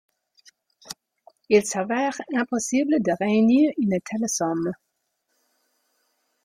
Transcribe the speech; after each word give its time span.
Il 1.49 1.63
s'avère 1.63 2.15
impossible 2.35 3.03
de 3.03 3.11
réunir 3.19 3.71
une 3.77 3.99
telle 4.03 4.27
somme. 4.27 4.71